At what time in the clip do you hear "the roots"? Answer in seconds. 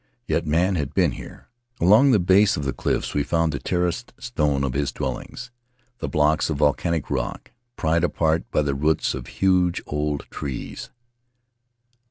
8.63-9.13